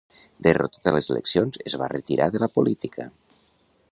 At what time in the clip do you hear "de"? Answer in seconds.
2.37-2.43